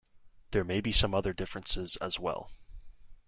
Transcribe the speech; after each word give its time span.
There 0.49 0.63
may 0.63 0.81
be 0.81 0.91
some 0.91 1.13
other 1.13 1.31
differences, 1.31 1.95
as 1.97 2.19
well. 2.19 2.49